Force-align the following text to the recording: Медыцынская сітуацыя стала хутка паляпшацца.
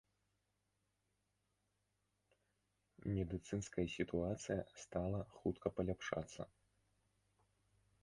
Медыцынская 3.19 3.87
сітуацыя 3.99 4.61
стала 4.87 5.19
хутка 5.39 5.67
паляпшацца. 5.79 6.41